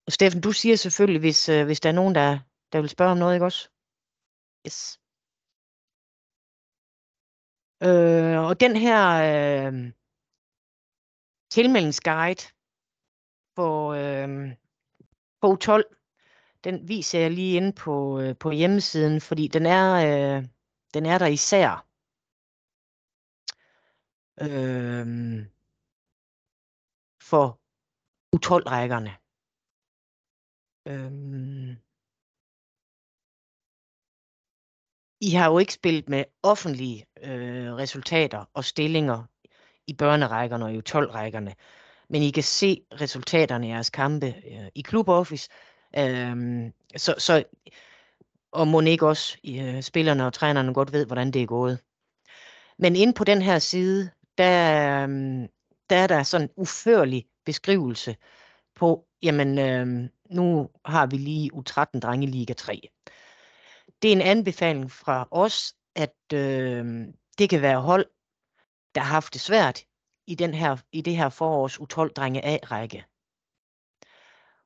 [0.09, 2.39] Steffen, du siger selvfølgelig, hvis, øh, hvis der er nogen, der,
[2.73, 3.69] der vil spørge om noget, ikke også?
[4.67, 5.01] Yes.
[7.83, 9.93] Øh, og den her øh,
[11.51, 12.43] tilmeldingsguide
[13.57, 14.57] på, øh,
[15.41, 15.85] på 12,
[16.65, 20.45] den viser jeg lige inde på, øh, på hjemmesiden, fordi den er, øh,
[20.95, 21.87] den er der især.
[24.41, 25.07] Øh,
[27.21, 27.61] for
[28.37, 29.24] U12-rækkerne.
[30.87, 31.77] Øhm,
[35.21, 39.23] I har jo ikke spillet med offentlige øh, resultater og stillinger
[39.87, 41.55] i børnerækkerne og i 12-rækkerne,
[42.09, 45.49] men I kan se resultaterne i jeres kampe øh, i kluboffice,
[45.99, 47.45] øhm, så, så,
[48.53, 51.79] og må ikke også øh, spillerne og trænerne godt ved, hvordan det er gået.
[52.79, 55.49] Men inde på den her side, der, øh,
[55.91, 58.17] der er der sådan en uførlig beskrivelse
[58.75, 62.81] på, jamen øh, nu har vi lige U13 drenge Liga 3.
[64.03, 67.07] det er en anbefaling fra os, at øh,
[67.39, 68.07] det kan være hold,
[68.95, 69.85] der har haft det svært
[70.27, 73.05] i, den her, i det her forårs U12-drenge A-række.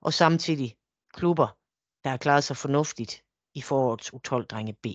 [0.01, 0.77] Og samtidig
[1.13, 1.59] klubber,
[2.05, 4.87] der har klaret sig fornuftigt i forårets U12-drenge B.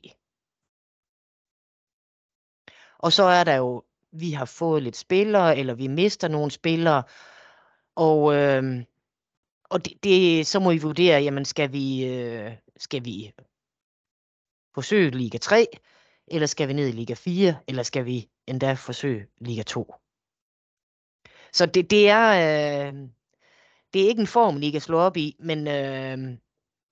[2.99, 7.04] Og så er der jo, vi har fået lidt spillere, eller vi mister nogle spillere,
[7.95, 8.84] og, øh,
[9.74, 13.34] og det, det, så må I vurdere, jamen skal vi, øh, skal vi
[14.76, 15.68] forsøge Liga 3,
[16.28, 19.94] eller skal vi ned i Liga 4, eller skal vi endda forsøge Liga 2.
[21.54, 23.10] Så det, det er øh,
[23.94, 26.38] det er ikke en form, I kan slå op i, men øh,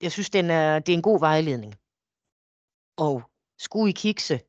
[0.02, 1.74] jeg synes, den er, det er en god vejledning.
[2.96, 3.22] Og
[3.58, 4.40] skulle I kikse,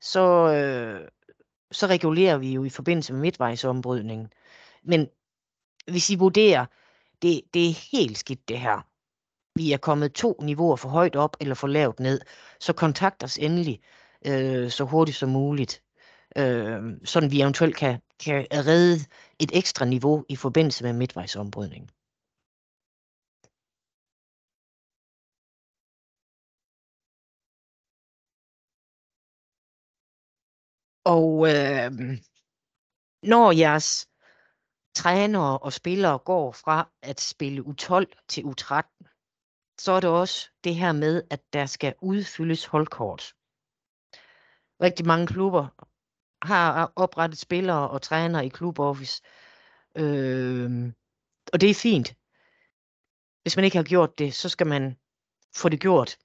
[0.00, 1.08] så, øh,
[1.72, 4.32] så regulerer vi jo i forbindelse med midtvejsombrydningen.
[4.82, 5.08] Men
[5.86, 6.66] hvis I vurderer,
[7.22, 8.80] det, det er helt skidt det her,
[9.58, 12.20] vi er kommet to niveauer for højt op eller for lavt ned,
[12.60, 13.80] så kontakt os endelig
[14.26, 15.82] øh, så hurtigt som muligt,
[16.36, 19.00] øh, sådan vi eventuelt kan, kan redde
[19.40, 21.90] et ekstra niveau i forbindelse med midtvejsombrydningen.
[31.04, 31.90] Og øh,
[33.22, 34.06] når jeres
[34.94, 38.82] trænere og spillere går fra at spille U12 til U13,
[39.78, 43.34] så er det også det her med, at der skal udfyldes holdkort.
[44.82, 45.68] Rigtig mange klubber
[46.46, 49.22] har oprettet spillere og trænere i kluboffice,
[49.96, 50.92] øh,
[51.52, 52.14] og det er fint.
[53.42, 54.96] Hvis man ikke har gjort det, så skal man
[55.56, 56.16] få det gjort,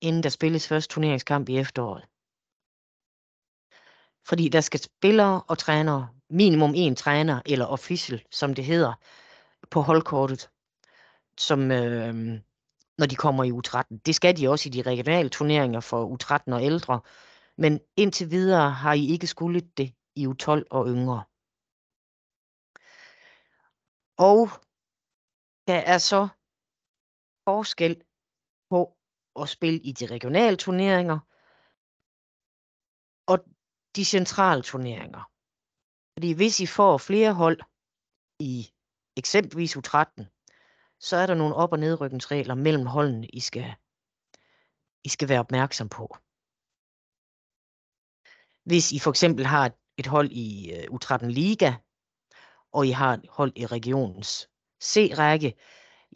[0.00, 2.04] inden der spilles første turneringskamp i efteråret.
[4.28, 8.94] Fordi der skal spillere og trænere, minimum en træner eller official, som det hedder,
[9.70, 10.50] på holdkortet,
[11.38, 12.14] som, øh,
[12.98, 13.98] når de kommer i U13.
[14.06, 17.00] Det skal de også i de regionale turneringer for U13 og ældre,
[17.56, 21.24] men indtil videre har I ikke skulle det i U12 og yngre.
[24.18, 24.48] Og
[25.68, 26.28] der er så
[27.44, 28.02] forskel
[28.70, 28.96] på
[29.40, 31.18] at spille i de regionale turneringer
[33.26, 33.38] og
[33.96, 35.30] de centrale turneringer.
[36.18, 37.60] Fordi hvis I får flere hold
[38.40, 38.72] i
[39.16, 40.24] eksempelvis U13,
[41.00, 43.74] så er der nogle op- og nedrykningsregler mellem holdene, I skal,
[45.04, 46.16] I skal være opmærksom på.
[48.64, 51.72] Hvis I for eksempel har et hold i øh, U13 Liga,
[52.72, 54.48] og I har et hold i regionens
[54.82, 55.54] C-række,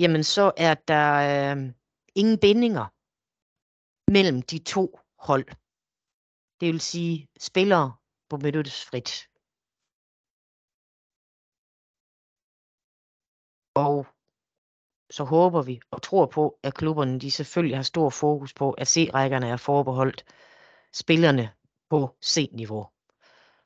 [0.00, 1.72] jamen så er der øh,
[2.14, 2.86] ingen bindinger
[4.10, 5.46] mellem de to hold.
[6.60, 7.96] Det vil sige, spillere
[8.28, 9.32] på benyttes frit.
[13.74, 14.06] Og
[15.11, 18.88] så håber vi og tror på, at klubberne de selvfølgelig har stor fokus på, at
[18.88, 20.24] C-rækkerne er forbeholdt
[20.92, 21.54] spillerne
[21.90, 22.87] på C-niveau.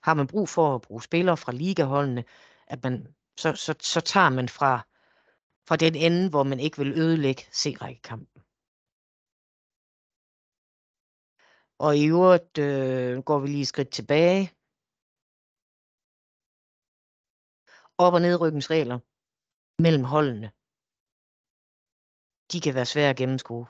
[0.03, 2.25] Har man brug for at bruge spillere fra ligaholdene,
[2.66, 4.87] at man, så, så, så tager man fra,
[5.69, 8.42] fra den ende, hvor man ikke vil ødelægge C-rækkekampen.
[11.79, 14.53] Og i øvrigt øh, går vi lige et skridt tilbage.
[17.99, 18.99] Op- og nedrykningsregler
[19.79, 20.51] mellem holdene.
[22.53, 23.67] De kan være svære at gennemskue.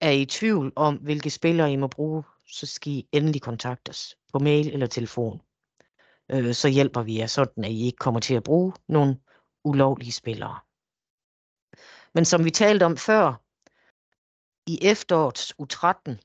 [0.00, 3.90] Er I i tvivl om, hvilke spillere I må bruge, så skal I endelig kontakte
[3.90, 5.42] os på mail eller telefon.
[6.30, 9.20] Øh, så hjælper vi jer sådan, at I ikke kommer til at bruge nogle
[9.64, 10.60] ulovlige spillere.
[12.14, 13.44] Men som vi talte om før,
[14.66, 16.16] i efterårets U13,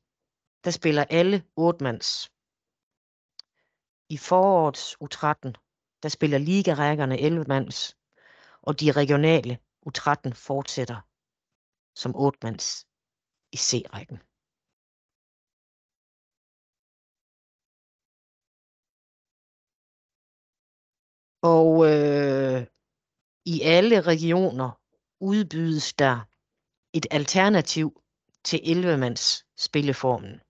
[0.64, 2.32] der spiller alle 8 mands.
[4.10, 5.54] I forårets U13,
[6.04, 7.99] der spiller ligarækkerne 11 mands,
[8.70, 11.00] og de regionale U13 fortsætter
[11.96, 12.88] som 8 mands
[13.52, 14.18] i C-rækken.
[21.42, 22.68] Og øh,
[23.46, 24.72] i alle regioner
[25.20, 26.16] udbydes der
[26.94, 28.04] et alternativ
[28.44, 30.42] til 11-mands spilleformen.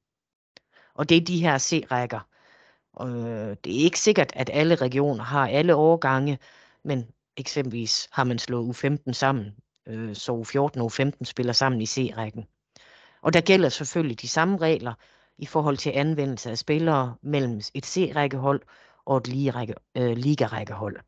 [0.93, 2.21] Og det er de her C-rækker.
[3.01, 6.39] Øh, det er ikke sikkert, at alle regioner har alle årgange,
[6.83, 9.55] men eksempelvis har man slået U15 sammen,
[9.87, 12.47] øh, så U14 og U15 spiller sammen i C-rækken.
[13.21, 14.93] Og der gælder selvfølgelig de samme regler
[15.37, 18.61] i forhold til anvendelse af spillere mellem et C-rækkehold
[19.05, 20.99] og et ligarække, øh, ligarækkehold.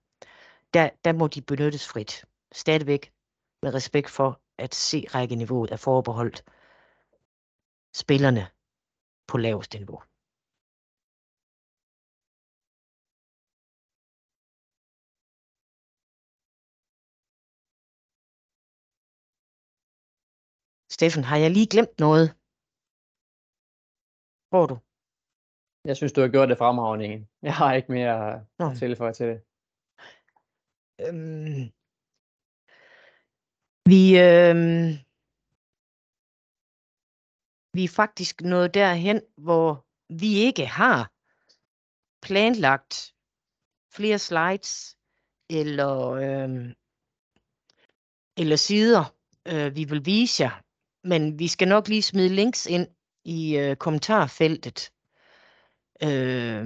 [0.74, 2.26] Der, der må de benyttes frit.
[2.52, 3.12] Stadigvæk
[3.62, 6.44] med respekt for, at C-rækkeniveauet er forbeholdt
[7.94, 8.48] spillerne
[9.28, 10.02] på laveste niveau.
[21.02, 22.28] Steffen, har jeg lige glemt noget?
[24.52, 24.78] tror du?
[25.86, 27.28] Jeg synes, du har gjort det fremragende, Inge.
[27.42, 28.66] Jeg har ikke mere Nå.
[28.70, 29.40] at tilføje til det.
[31.04, 31.62] Øhm,
[33.92, 34.90] vi, øhm,
[37.76, 39.86] vi er faktisk nået derhen, hvor
[40.22, 41.02] vi ikke har
[42.26, 42.94] planlagt
[43.96, 44.98] flere slides
[45.50, 45.94] eller,
[46.26, 46.68] øhm,
[48.42, 49.04] eller sider,
[49.52, 50.62] øh, vi vil vise jer.
[51.04, 52.88] Men vi skal nok lige smide links ind
[53.26, 54.92] i øh, kommentarfeltet
[56.04, 56.66] øh,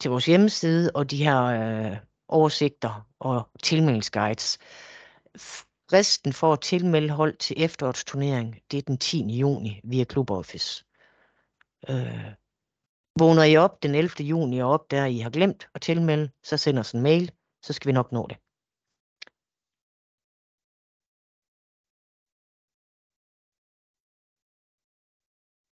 [0.00, 1.96] til vores hjemmeside og de her øh,
[2.28, 4.58] oversigter og tilmeldingsguides.
[5.90, 9.38] Fristen for at tilmelde hold til efterårsturnering, det er den 10.
[9.38, 10.84] juni via Club Office.
[11.90, 12.32] Øh,
[13.18, 14.10] vågner I op den 11.
[14.20, 17.32] juni og op der I har glemt at tilmelde, så send os en mail,
[17.62, 18.36] så skal vi nok nå det.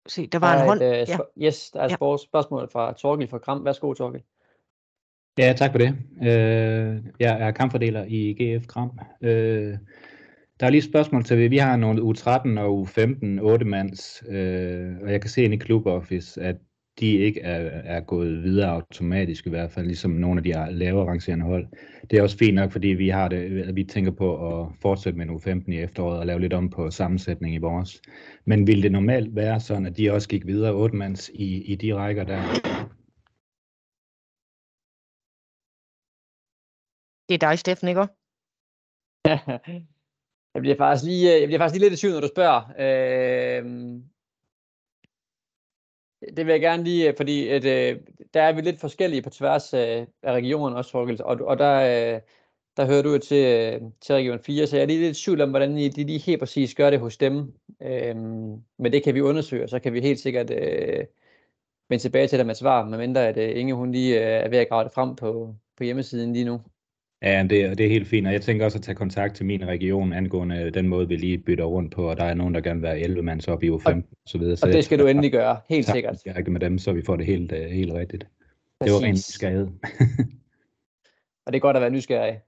[0.09, 0.83] Se, der var Der en hånd.
[0.83, 1.47] et, øh, Ja.
[1.47, 2.17] Yes, der er et Ja.
[2.25, 3.65] spørgsmål fra Torgild fra Kram.
[3.65, 4.23] Værsgo, Torgild.
[5.39, 5.89] Ja, tak for det.
[6.23, 8.99] Øh, jeg er kampfordeler i GF Kram.
[9.23, 9.79] Øh,
[10.61, 14.93] der er lige et spørgsmål til, vi har nogle U13 og U15 8 mands, øh,
[15.03, 16.57] og jeg kan se ind i Club Office, at
[17.01, 21.07] de ikke er, er gået videre automatisk, i hvert fald ligesom nogle af de lavere
[21.07, 21.67] rangerende hold.
[22.11, 25.27] Det er også fint nok, fordi vi har det, vi tænker på at fortsætte med
[25.27, 28.03] en U15 i efteråret og lave lidt om på sammensætning i vores.
[28.45, 31.75] Men ville det normalt være sådan, at de også gik videre 8 mands i, i
[31.75, 32.43] de rækker der?
[37.29, 38.01] Det er dig, Steffen, ikke?
[40.55, 42.63] jeg bliver faktisk lige, øh, jeg bliver faktisk lige lidt i tvivl, når du spørger.
[42.85, 43.65] Øh,
[46.37, 48.01] det vil jeg gerne lige, øh, fordi at, øh,
[48.35, 51.75] der er vi lidt forskellige på tværs øh, af regionen også, Torgild, og, og der,
[52.15, 52.21] øh,
[52.77, 55.25] der hører du jo til, øh, til region 4, så jeg er lige lidt i
[55.25, 57.55] tvivl om, hvordan I, de lige helt præcis gør det hos dem.
[57.83, 58.17] Øh,
[58.79, 61.05] men det kan vi undersøge, og så kan vi helt sikkert øh,
[61.89, 64.59] vende tilbage til dig med svar, medmindre at øh, Inge hun lige øh, er ved
[64.59, 66.61] at grave det frem på, på hjemmesiden lige nu.
[67.25, 69.47] Ja, det, er- det er helt fint, og jeg tænker også at tage kontakt til
[69.47, 72.61] min region angående den måde, vi lige bytter rundt på, og der er nogen, der
[72.61, 74.57] gerne vil være 11 mands op i U15 og, så videre.
[74.57, 76.17] Så Og jeg det skal du jeg endelig gøre, helt sikkert.
[76.25, 78.27] direkte med dem, så vi får det helt, øh, helt rigtigt.
[78.85, 79.25] Det var rent Præcis.
[79.35, 79.79] skade.
[81.47, 82.41] Og det er godt at være nysgerrig.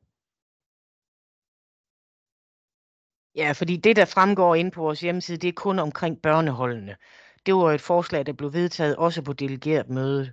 [3.36, 6.96] Ja, fordi det, der fremgår inde på vores hjemmeside, det er kun omkring børneholdene.
[7.46, 10.32] Det var et forslag, der blev vedtaget også på delegeret møde,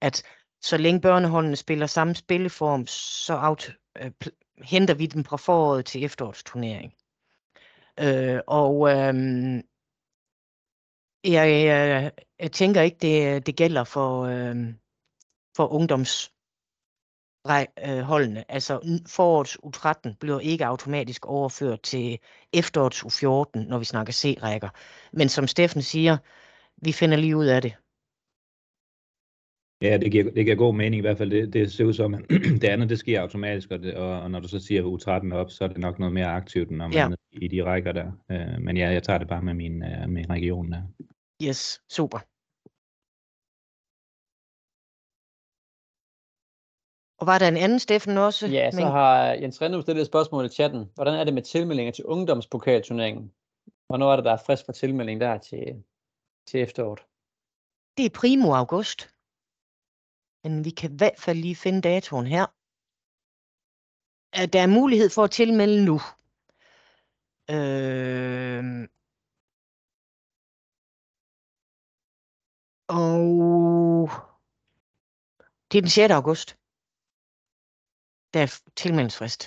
[0.00, 0.22] at
[0.64, 5.86] så længe børneholdene spiller samme spilleform, så out, øh, pl- henter vi dem fra foråret
[5.86, 6.94] til efterårsturnering.
[8.00, 9.14] Øh, og øh,
[11.24, 14.56] jeg, jeg, jeg tænker ikke, det, det gælder for, øh,
[15.56, 16.32] for ungdoms
[17.48, 18.44] øh.
[18.48, 22.18] Altså forårets U13 bliver ikke automatisk overført til
[22.52, 24.68] efterårets U14, når vi snakker C-rækker.
[25.12, 26.16] Men som Steffen siger,
[26.76, 27.74] vi finder lige ud af det.
[29.84, 31.30] Ja, det giver, det giver god mening i hvert fald.
[31.30, 32.20] Det, det ser ud som, at
[32.62, 35.50] det andet, det sker automatisk, og, det, og, og når du så siger U13 op,
[35.50, 37.08] så er det nok noget mere aktivt, når man Ja.
[37.08, 38.12] er i de rækker der.
[38.30, 40.82] Øh, men ja, jeg tager det bare med min, øh, med regionen der.
[41.48, 42.18] Yes, super.
[47.20, 48.46] Og var der en anden, Steffen, også?
[48.46, 50.90] Ja, så Men- har Jens Rindum stillet et spørgsmål i chatten.
[50.94, 53.32] Hvordan er det med tilmeldinger til ungdomspokalturneringen?
[53.86, 55.84] Hvornår er det, der er frist for tilmelding der til,
[56.46, 57.00] til efteråret?
[57.96, 59.13] Det er primo august.
[60.44, 62.46] Men vi kan i hvert fald lige finde datoen her.
[64.52, 65.96] Der er mulighed for at tilmelde nu.
[67.50, 68.88] Øh...
[72.88, 74.08] Og
[75.72, 76.12] det er den 6.
[76.12, 76.48] august.
[78.34, 79.42] Der er tilmeldingsfrist.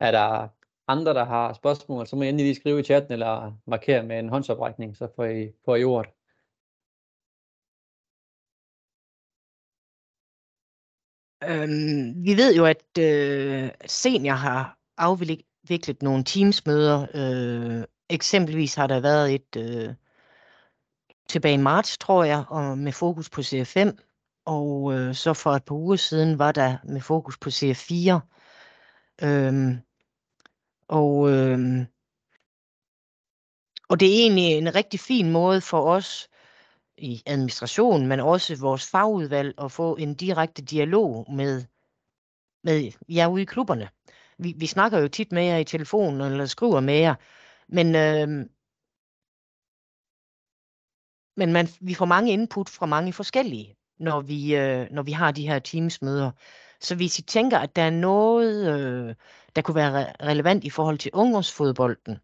[0.00, 0.48] Er der
[0.88, 4.18] andre, der har spørgsmål, så må I endelig lige skrive i chatten eller markere med
[4.18, 6.10] en håndsoprækning, så får I, får I ordet.
[11.48, 17.06] Øhm, vi ved jo, at øh, senior har afviklet nogle teamsmøder.
[17.14, 19.94] Øh, eksempelvis har der været et øh,
[21.28, 23.90] tilbage i marts, tror jeg, og med fokus på CF5.
[24.44, 28.20] Og øh, så for et par uger siden var der med fokus på CF4.
[29.22, 29.80] Øhm,
[30.88, 31.86] og, øh,
[33.88, 36.28] og det er egentlig en rigtig fin måde for os
[36.98, 41.64] i administrationen, men også vores fagudvalg at få en direkte dialog med,
[42.64, 43.88] med jer ude i klubberne.
[44.38, 47.14] Vi, vi snakker jo tit med jer i telefonen eller skriver med jer,
[47.68, 48.46] men, øh,
[51.36, 55.32] men man, vi får mange input fra mange forskellige, når vi, øh, når vi har
[55.32, 56.30] de her teamsmøder.
[56.80, 59.03] Så hvis I tænker, at der er noget, øh,
[59.56, 62.18] der kunne være re- relevant i forhold til ungdomsfodbolden,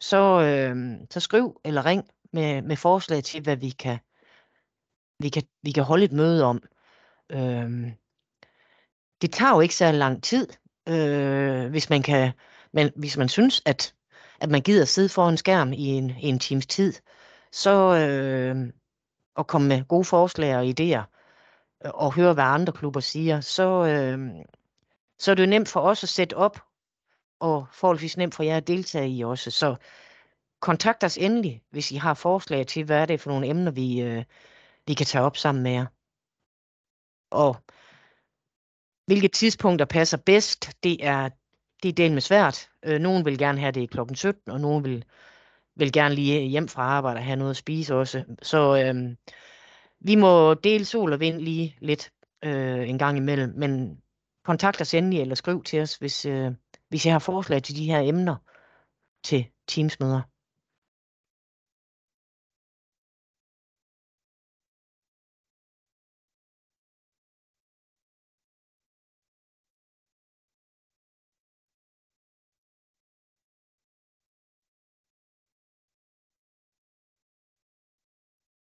[0.00, 3.98] så, øh, så skriv eller ring med, med forslag til, hvad vi kan,
[5.18, 6.62] vi kan, vi kan holde et møde om.
[7.30, 7.92] Øh,
[9.22, 10.48] det tager jo ikke så lang tid,
[10.88, 12.32] øh, hvis man kan,
[12.72, 13.94] men hvis man synes, at,
[14.40, 16.92] at man gider sidde foran en skærm i en, i en times tid,
[17.52, 18.72] så øh,
[19.36, 21.04] og komme med gode forslag og idéer,
[21.84, 24.44] øh, og høre, hvad andre klubber siger, så, øh,
[25.18, 26.60] så er det jo nemt for os at sætte op,
[27.40, 29.50] og forholdsvis nemt for jer at deltage i også.
[29.50, 29.76] Så
[30.60, 34.00] kontakt os endelig, hvis I har forslag til, hvad er det for nogle emner, vi,
[34.00, 34.24] øh,
[34.86, 35.86] vi kan tage op sammen med jer.
[37.30, 37.56] Og
[39.06, 41.30] hvilke tidspunkter passer bedst, det er
[41.82, 42.70] det er den med svært.
[42.82, 45.04] Øh, nogen vil gerne have det klokken 17, og nogen vil,
[45.76, 48.24] vil gerne lige hjem fra arbejde og have noget at spise også.
[48.42, 49.16] Så øh,
[50.00, 52.12] vi må dele sol og vind lige lidt
[52.44, 54.02] øh, en gang imellem, men
[54.46, 56.52] kontakt os endelig eller skriv til os, hvis, øh,
[56.88, 58.36] hvis I har forslag til de her emner
[59.24, 60.22] til Teamsmøder.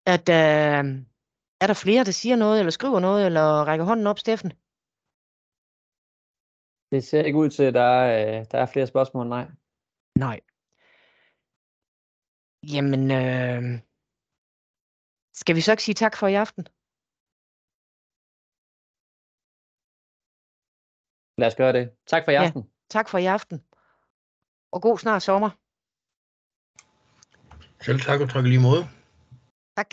[0.06, 0.84] At, øh,
[1.60, 4.52] er der flere, der siger noget, eller skriver noget, eller rækker hånden op, Steffen?
[6.92, 8.06] Det ser ikke ud til, at der er,
[8.40, 9.46] øh, der er flere spørgsmål, nej.
[10.26, 10.38] Nej.
[12.74, 13.62] Jamen, øh,
[15.40, 16.62] skal vi så ikke sige tak for i aften?
[21.40, 21.84] Lad os gøre det.
[22.06, 22.44] Tak for i Ja.
[22.46, 22.62] aften.
[22.96, 23.58] Tak for i aften.
[24.74, 25.50] Og god snart sommer.
[27.86, 28.82] Selv tak og tak lige måde.
[29.78, 29.90] Tak.